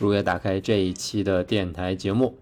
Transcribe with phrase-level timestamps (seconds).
[0.00, 2.38] 如约打开这一期的电台节目。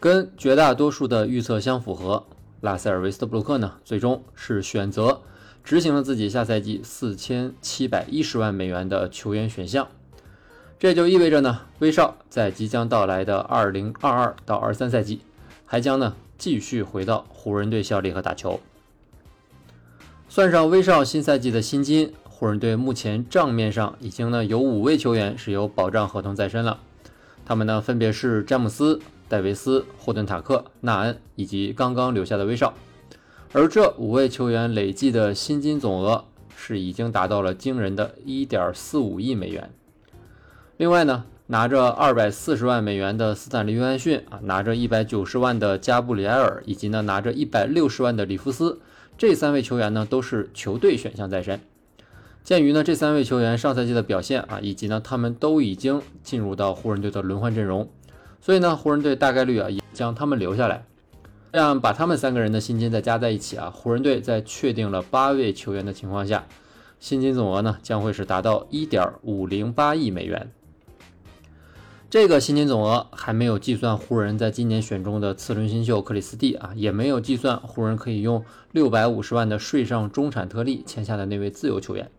[0.00, 2.26] 跟绝大多数的预测相符合，
[2.60, 5.22] 拉塞尔·维斯特布鲁克呢，最终是选择
[5.62, 9.86] 执行了自己下赛季四千七百一十万美元的球员选项。
[10.80, 15.20] 这就意味着呢，威少在即将到来的二零二二到二三赛季，
[15.64, 18.58] 还将呢继续回到湖人队效力和打球。
[20.28, 26.80] 算上威少新赛季的薪金，湖人队目前账面上已经呢有五位球员是有保障合同在身了，
[27.46, 32.74] 他们呢分别是詹姆斯、戴维斯、霍顿塔克、纳恩以及刚刚留下的威少，
[33.52, 36.24] 而这五位球员累计的薪金总额
[36.56, 39.70] 是已经达到了惊人的一点四五亿美元。
[40.78, 48.80] 另外呢，拿着二百四十万美元的斯坦利·约翰逊啊，拿着一百九十万的加布里埃尔，以及呢拿着一百六十万的里弗斯，
[49.16, 51.60] 这三位球员呢都是球队选项在身。
[52.44, 57.88] 鉴于呢这三位球员上赛季的表现啊，以及呢他们都已经进入到湖人队的轮换阵容，
[58.40, 60.84] 所以呢湖人队大概率啊也将他们留下来。
[61.52, 66.46] 这样把他们三个人的薪金再加在一起啊，湖人队在确定了八位球员的情况下，
[66.98, 70.50] 薪金总额呢将会是达到一点五零八亿美元。
[72.10, 82.10] 这个薪金总额还没有计算湖人在今年选中的次轮新秀克里斯蒂啊，也没有计算湖人可以用六百五十万的税上中产特例签下的那位自由球员。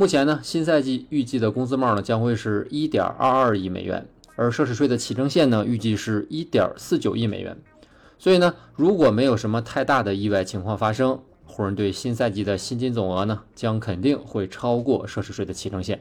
[0.00, 7.58] 目前呢，新赛季预计的工资帽呢将会是一点二二亿美元，而奢侈税的起征线呢预计是一点四九亿美元。
[8.18, 16.00] 所以呢，如果没有什么太大的意外情况发生，湖人队新赛季的薪金总额呢将肯定会超过奢侈税的起征线。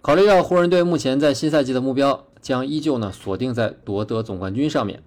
[0.00, 5.00] 考虑到湖人队目前在新赛季的目标将依旧呢锁定在夺得总冠军上面，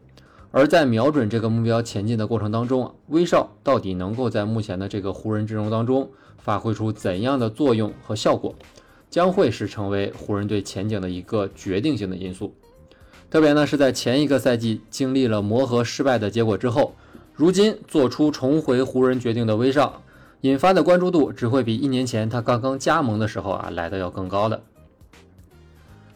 [0.51, 6.12] 而在瞄准这个目标前进的过程当中啊，威少到底能够在目前的这个湖人阵容当中
[6.45, 8.53] 发挥出怎样的作用和效果，
[9.09, 12.53] 将会是成为湖人队前景的一个决定性的因素。
[13.31, 16.94] 特别呢是在前一个赛季经历了磨合失败的结果之后，
[17.33, 20.03] 如今做出重回湖人决定的威少，
[20.41, 24.62] 引发的关注度只会比一年前他刚刚加盟的时候啊来的要更高的。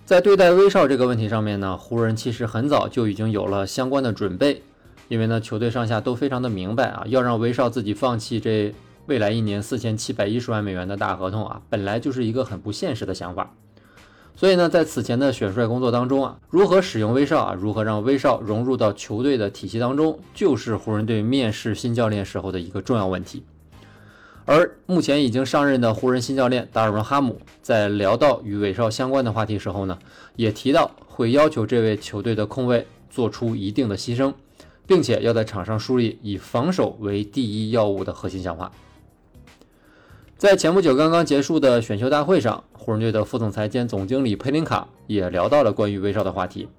[0.05, 4.61] 在对待威少这个问题上面呢，湖人其实很早就已经有了相关的准备，
[5.07, 8.71] 因为呢球队上下都非常的明白啊，要让威少自己放弃这
[9.05, 13.55] 未来一年四千七百一十万美元的大合同啊，本来就是一个很不现实的想法。
[14.35, 23.43] 所以呢，在此前的选帅工作当中啊，如何使用威少啊，如何让威少融入到球队的体系当中，就是湖人队面试新教练时候的一个重要问题。
[24.45, 29.99] 而目前已经上任的湖人新教练达尔文·哈姆在聊到与韦少相关的话题时候呢，
[30.37, 34.33] 也提到会要求这位球队的控卫做出一定的牺牲，
[34.87, 38.71] 并且要在场上树立以防守为第一要务的核心想法。
[40.39, 46.69] 在前不久刚刚结束的选秀大会上，湖人队的副总裁兼总经理佩林卡也聊到了关于威少的话题。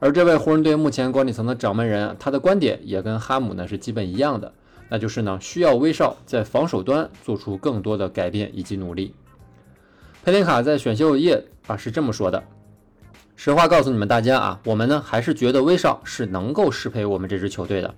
[0.00, 4.52] 而这位湖人队目前管理层的掌门人，他的观点也跟哈姆呢是基本一样的。
[4.88, 9.14] 那就是呢，需要威少在防守端做出更多的改变以及努力。
[10.24, 12.42] 佩林卡在选秀夜啊是这么说的
[13.36, 17.94] ：“实话告诉你们大家啊，我们呢还是觉得威少是能够适配我们这支球队的。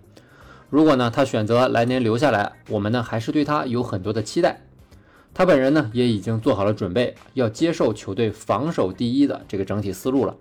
[0.69, 4.61] 如果呢他选择来年留下来，我们呢还是对他有很多的期待。
[5.39, 10.35] 他本人呢也已经做好了准备，要接受球队防守第一的这个整体思路了。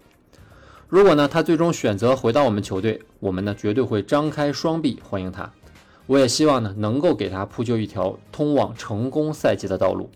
[0.88, 5.52] 如果呢他最终选择回到我们球队，我们呢绝对会张开双臂欢迎他。”
[6.08, 10.10] 我也希望呢，能够给他铺就一条通往成功赛季的道路。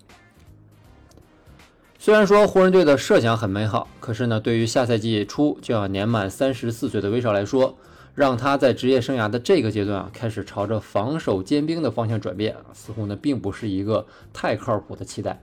[1.99, 7.77] 虽然说湖人队的设想很美好，可是呢，对于下赛季初就要年满三十四岁的威少来说，
[8.13, 15.41] 让他在职业生涯的这个阶段啊，开始朝着防守尖兵的方向转变，似乎呢，并不是一个太靠谱的期待。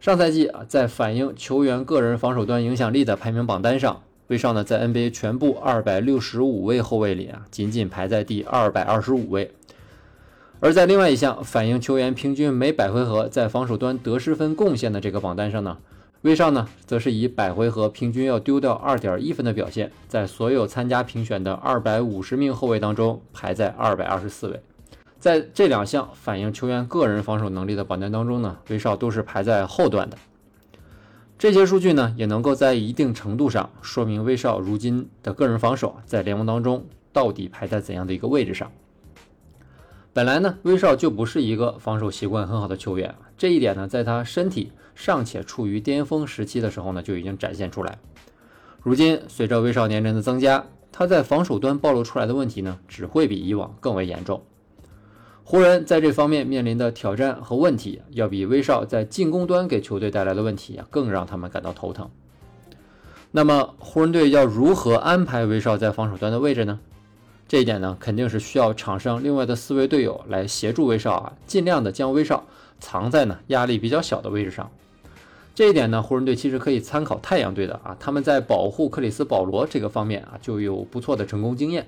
[0.00, 4.02] 上赛季啊，在反映球员个人防守端影响力的排名榜单上。
[4.28, 9.52] 威少呢，在 NBA 全部二百六十五位后卫里啊，仅仅排在第二百二十五位。
[10.60, 15.78] 而在另外一项反映球员平均每百回合在防守端得失分贡献的这个榜单上呢，
[16.22, 24.60] 威少呢，则是以百回合平均要丢掉二点一分的表现，在所有参加评选的二百五十名后卫当中排在二百二十四位。
[25.20, 30.18] 在这两项反映球员个人防守能力的榜单当中呢，威少都是排在后段的。
[31.38, 38.72] 这些数据呢，也能够在一定程度上说明威少如今的个人防守在联盟当中到底排在怎样的一个位置上。
[40.18, 48.00] 本来呢，威少就不是一个防守习惯很好的球员，这一点呢，在他身体尚且处于巅峰时期的时候呢，就已经展现出来。
[48.82, 54.42] 如今随着威少年龄的增加，他在防守端暴露出来的问题呢，只会比以往更为严重。
[55.44, 62.10] 湖人在这方面面临的挑战和问题，要比威少在进攻端给球队带来的问题啊，更让他们感到头疼。
[63.30, 66.80] 那么，湖人队要如何安排威少在防守端的位置呢？
[67.48, 72.44] 这一点呢，肯定是需要场上另外的四位队友来协助威少啊，尽量的将威少
[72.78, 74.70] 藏在呢压力比较小的位置上。
[75.54, 81.86] 这一点呢，湖人队其实可以参考太阳队的啊，他们在保护克里斯保罗这个方面啊，就有不错的成功经验。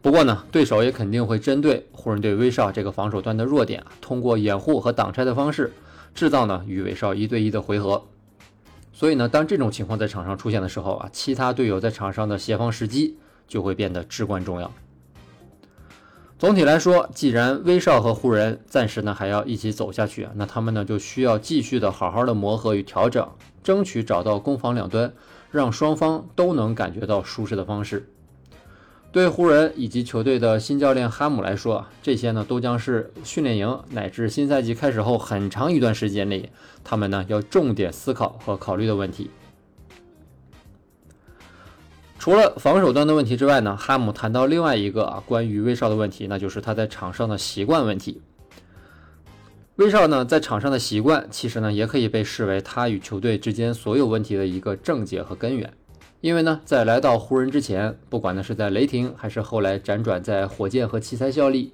[0.00, 5.72] 不过呢，对手也肯定会针对湖人队威少这个防守端的弱点啊，通过掩护和挡拆的方式，
[6.14, 8.04] 制造呢与威少一对一的回合。
[8.92, 13.16] 所以呢，当这种情况在场上出现的时候啊，其他队友在场上的协防时机。
[13.52, 14.72] 就会变得至关重要。
[16.38, 23.28] 总体来说，既然威少和湖人暂时呢还要一起走下去，那他们呢就需要继续的好好的磨合与调整，
[23.62, 25.12] 争取找到攻防两端
[25.50, 28.08] 让双方都能感觉到舒适的方式。
[29.12, 36.48] 对湖人以及球队的新教练哈姆来说啊，这些呢都将是训练营乃至新赛季开始后很长一段时间里，
[36.82, 39.30] 他们呢要重点思考和考虑的问题。
[42.22, 48.22] 除了防守端的问题之外呢，哈姆谈到另外一个啊关于威少的问题，那就是他在场上的习惯问题。
[49.74, 55.72] 威少呢在场上的习惯，其实呢也可以被视为他与球队之间所有问题的一个症结和根源。
[56.20, 61.72] 因为呢在来到湖人之前，不管呢是在雷霆还是后来辗转在火箭和奇才效力，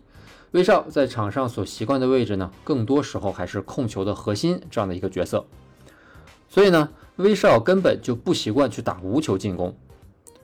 [0.53, 5.45] 威少在场上所习惯的位置呢，更多时候还是控球的核心这样的一个角色。
[6.49, 9.77] 所以呢，威少根本就不习惯去打无球进攻。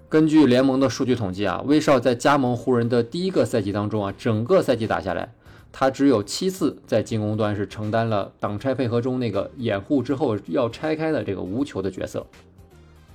[0.08, 5.32] 根据联盟的数据统计啊，威少在加盟湖人的第一个赛季当中啊，整个赛季打下来，
[5.72, 12.24] 他只有七次在进攻端是承担了挡拆配合中那个掩护之后要拆开的这个无球的角色。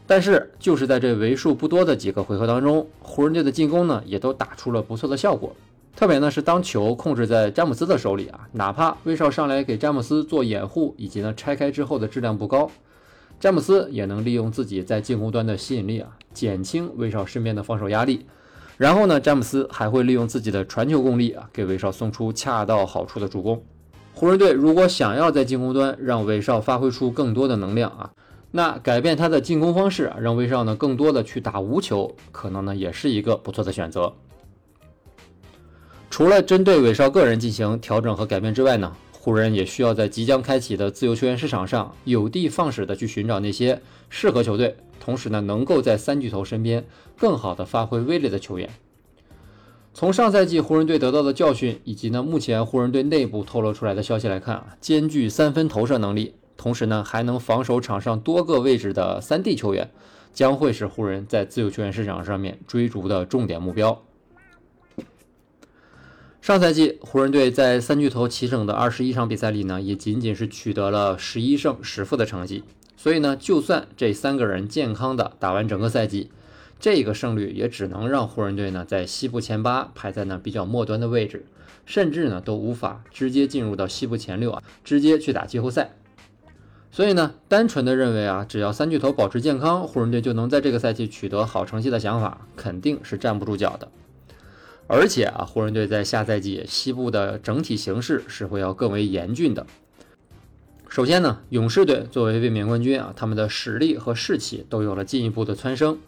[0.05, 5.55] 但是就是在这为数不多的几个回合当中，湖人队的进攻呢也都打出了不错的效果。
[5.95, 12.69] 特别呢是当球控制在詹姆斯的手里啊，哪怕威少上来给詹姆斯做掩护，以及呢拆开之后的质量不高。
[13.39, 18.25] 詹姆斯也能利用自己在进攻端的吸引力啊，减轻威少身边的防守压力。
[18.77, 23.63] 然后呢，詹姆斯还会利用自己的传球功力啊，给威少送出恰到好处的助攻。
[24.13, 28.11] 湖人队如果想要在进攻端让威少发挥出更多的能量啊，
[28.51, 34.13] 那改变他的进攻方式啊，让威少呢更多的去打无球，可能呢也是一个不错的选择。
[36.09, 38.93] 除了针对威少个人进行调整和改变之外呢？
[39.21, 46.85] 湖人也需要在即将开启的自由球员市场上有的放矢的去寻找那些适合球队，同时呢能够在三巨头身边
[47.17, 48.69] 更好的发挥威力的球员。
[49.93, 59.91] 从上赛季湖人队得到的教训，以及呢目前湖人队内部透露出来的消息来看啊，兼具三分投射能力，同时呢还能防守场上多个位置的三 D 球员，
[60.31, 64.01] 将会是湖人在自由球员市场上面追逐的重点目标。
[66.41, 72.63] 上赛季湖人队在三巨头齐整的二十一场比赛里呢，也仅仅是取得了十一胜十负的成绩。
[72.95, 76.31] 所以呢，就算这三个人健康的打完整个赛季，
[76.79, 81.45] 这个胜率也只能让湖人队呢在西部前八排在那比较末端的位置，
[81.85, 85.91] 甚至呢都无法直接进入到西部前六啊，直接去打季后赛。
[86.89, 93.89] 所以呢，单纯的认为啊，只要三巨头保持健康，湖人队就能在这个赛季取得好成绩的想法，肯定是站不住脚的。
[94.91, 99.67] 而且啊，湖人队在下赛季西部的整体形势是会要更为严峻的。
[100.87, 105.99] 首先呢，勇士队作为卫冕冠军啊，他们的实力和士气都有了进一步的蹿升。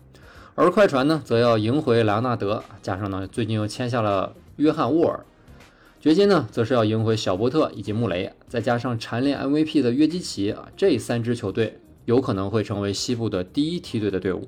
[0.55, 5.23] 而快船呢，则要赢回莱昂纳德，加上呢最近又签下了约翰沃尔。
[5.99, 14.47] 掘金呢，则是要赢回小波特以及穆雷，再加上蝉联 MVP 的约基奇啊，这三支球队有可能会成为西部的第一梯队的队伍。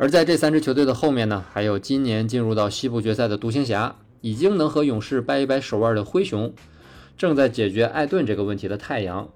[0.00, 6.54] 而在这三支球队的后面呢，还有今年进入到西部决赛的独行侠，已经能和勇士掰一掰手腕的灰熊，
[7.16, 9.28] 正在解决艾顿这个问题的太阳，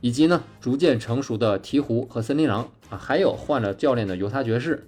[0.00, 4.86] 以及呢逐渐成熟的鹈鹕和森林狼啊，还有换了教练的犹他爵士，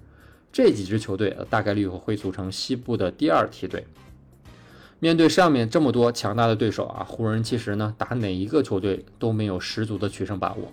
[0.49, 3.85] 这几支球队大概率会组成西部的第二梯队。
[4.99, 10.71] 面对上面这么多强大的对手啊，湖人其实呢打哪一个球队都没有十足的取胜把握。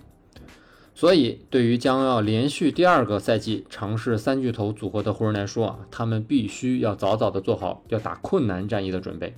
[0.99, 9.33] 所以，对于将要连续第二个赛季尝试三巨头组合的湖人来说啊，他们必须要早早的做好要打困难战役的准备。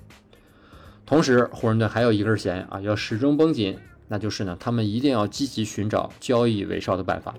[1.06, 3.78] 同时，湖人队还有一根弦啊，要始终绷紧，
[4.08, 7.36] 那就是呢，他们一定要积极寻找交易威少的办法。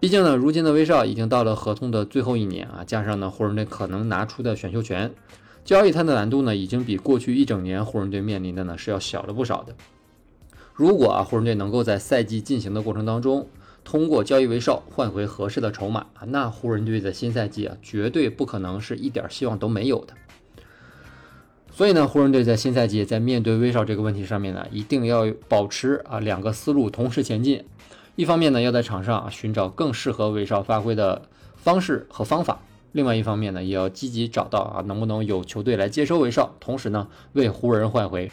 [0.00, 5.12] 毕竟呢，如今的威少已经到了合同的最后一年啊，加上呢湖人队可能拿出的选秀权，
[5.64, 9.76] 交易他的难度呢已经比过去一整年湖人队面临的呢是要小了不少的。
[10.80, 13.46] 如果啊湖人队能够在赛季进行的过程当中，
[13.84, 20.14] 通过交易威少换回合适的筹码，那湖人队的新赛季啊绝对不可能是一点希望都没有的。
[21.70, 27.62] 所以呢，湖人队在新赛季在面对威少这个问题上面呢，一定要保持啊两个思路同时前进。
[28.16, 31.20] 一方面呢，要在场上寻找更适合威少发挥的
[31.56, 32.54] 方式和方法；
[32.92, 38.32] 另外一方面呢，也要积极找到啊，能不能有球队来接收威少，同时呢，为湖人换回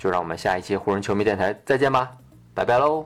[0.00, 2.10] 就让我们下一期湖人球迷电台再见吧，
[2.54, 3.04] 拜拜喽！